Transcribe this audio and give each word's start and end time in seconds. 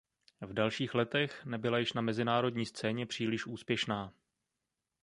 V 0.41 0.53
dalších 0.53 0.95
letech 0.95 1.45
nebyla 1.45 1.77
již 1.79 1.93
na 1.93 2.01
mezinárodní 2.01 2.65
scéně 2.65 3.05
příliš 3.05 3.45
úspěšná. 3.45 4.13